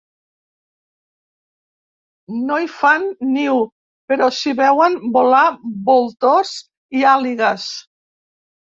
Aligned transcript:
No 2.47 2.57
hi 2.63 2.71
fan 2.77 3.07
niu 3.35 3.61
però 4.15 4.31
s'hi 4.39 4.57
veuen 4.63 4.99
volar 5.21 5.47
voltors 5.93 6.57
i 7.03 7.09
àligues. 7.17 7.73